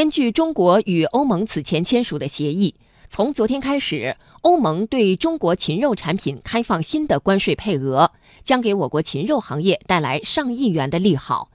[0.00, 2.74] 根据中国与欧盟此前签署的协议，
[3.10, 8.10] 从昨天开始，欧盟对中国禽肉产品开放新的关税配额，
[8.42, 11.50] 将给我国禽肉行业带来上亿元的利好。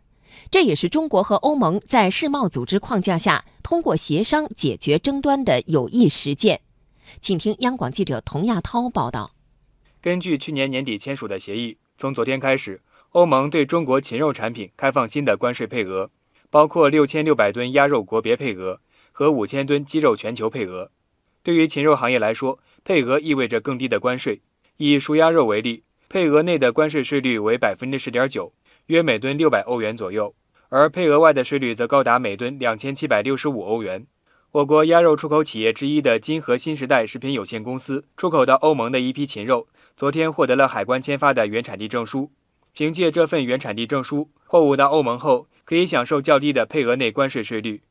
[0.52, 6.62] 这也是中国和欧盟在世贸组织框架下通过协商解决争端的有益实践。
[7.20, 9.32] 请听央广记者童亚涛报道。
[10.00, 12.80] 根据去年年底签署的协议，从昨天开始，
[13.14, 16.12] 欧盟对中国禽肉产品开放新的关税配额，
[16.56, 18.80] 包括六千六百吨鸭肉国别配额
[19.12, 20.90] 和五千吨鸡肉全球配额。
[21.44, 24.42] 对于禽肉行业来说，配额意味着更低的关税。
[24.78, 28.54] 以熟鸭肉为例，配额内的关税税率为百分之十点九，
[28.86, 30.34] 约每吨六百欧元左右；
[30.70, 34.08] 而配额外的税率则高达每吨两千七百六十五欧元。
[34.54, 39.68] 我国鸭肉出口企业之一的金河新时代食品有限公司出口到欧盟的一批禽肉，
[39.98, 42.32] 昨天获得了海关签发的原产地证书。
[42.74, 47.82] 凭借这份原产地证书，货物到欧盟后可以享受较低的配额内关税税率。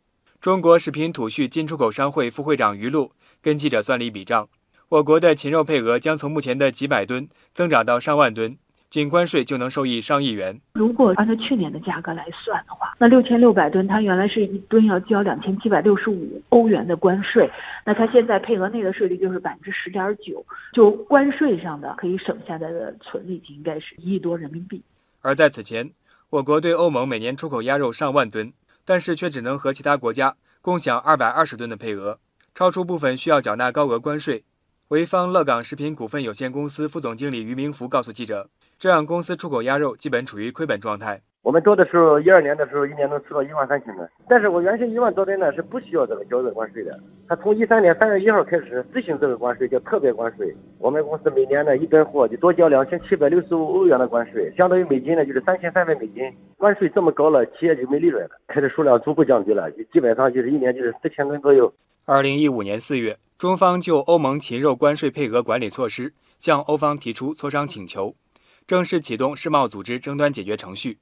[0.40, 4.48] 中国食品土畜进出口商会副会长于璐跟记者算了一笔账，
[4.88, 8.56] 我国的禽肉配额将从目前的几百吨增长到上万吨。
[8.90, 10.60] 仅关税就能收益上亿元。
[10.74, 17.50] 如果按照去年的价格来算的话，那六千六百吨，它原来是一吨要交两千七百六十五欧元的关税，
[17.84, 24.80] 那它现在配额内的税率就是百分之十点九，就关税上的可以省下来的纯利应该是一亿多人民币。
[25.22, 25.90] 而在此前，
[26.34, 28.52] 我国对欧盟每年出口鸭肉上万吨，
[28.84, 32.18] 但是却只能和其他国家共享二百二十吨的配额，
[32.52, 34.44] 超出部分需要缴纳高额关税。
[34.88, 38.50] 潍坊乐港食品股份有限公司副总经理于明福告诉记者。
[38.80, 41.22] 这样公司出口鸭肉基本处于亏本状态。
[41.44, 46.98] 我们做的时候，一二年的时候，一年能出到一万三千吨，但是我原先一万多吨呢是不需要这个交这个关税的。
[47.28, 50.56] 他从一三年三月一号开始执行这个关税，叫特别关税。
[50.78, 56.32] 我们公司每年呢一吨货就多交两千七百六十五欧元的关税，相当于美金呢就是三千三百美金。
[56.56, 61.70] 关税这么高了，企业就没利润了，开的数量逐步降低了，就基本上就是一年就是四千吨左右。
[62.06, 68.14] 二零一五年四月，中方就欧盟禽肉关税配额管理措施向欧方提出磋商请求。
[68.66, 70.96] 正式启动世贸组织争端解决程序。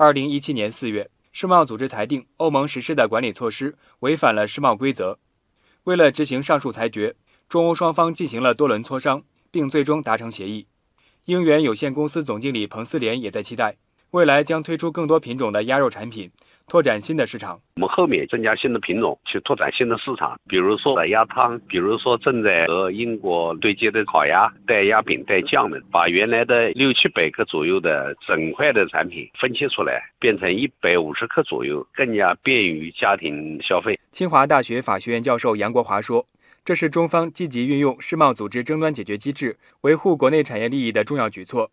[0.00, 5.18] 二零一七年四月，世贸组织裁定欧盟实施的管理措施违反了世贸规则。
[5.82, 7.16] 为了执行上述裁决，
[7.48, 10.68] 中欧双方进行了多轮磋商，并最终达成协议。
[11.24, 13.76] 英元有限公司总经理彭思廉也在期待，
[14.12, 16.30] 未来将推出更多品种的鸭肉产品。
[16.68, 33.98] 拓展新的市场，我们后面增加新的品种，去拓展新的市场，比如说鸭汤，比如说正在和英国对接的烤鸭、带鸭饼、带酱的，把原来的六七百克左右的整块的产品分切出来，变成一百五十克左右，更加便于家庭消费。
[34.12, 36.26] 清华大学法学院教授杨国华说
[36.66, 41.70] ：“这是中方积极运用世贸组织争端解决机制，维护国内产业利益的重要举措，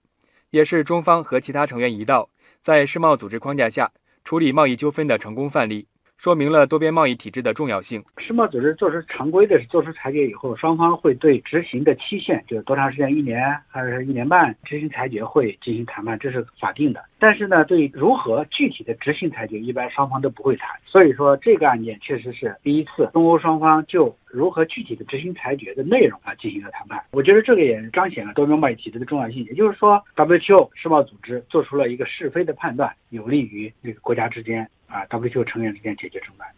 [0.51, 2.29] 也是中方和其他成员一道，
[2.61, 3.91] 在世贸组织框架下。”
[4.25, 5.87] 处理贸易纠纷的成功范例，
[6.17, 8.03] 说明了多边贸易体制的重要性。
[8.17, 17.03] 世贸组织做出常规的做出裁决以后，双方会对执行的期限，就是多长时间，一年还是一年半，执行裁决会进行谈判，这是法定的。
[17.19, 20.69] 但是呢，对如何具体的执行裁决，一般双方都不会谈。
[20.85, 27.03] 所以说，这个案件确实是第一次，中欧双方就如何具体的执行裁决的内容啊进行了谈判。
[27.11, 29.43] 我觉得这个也彰显了多边贸易体制的重要性。
[29.45, 36.55] 也就是说，WTO 世贸组织做出了一个是非的判断，有利于这个国家之间啊，WTO 成员之间解决争端。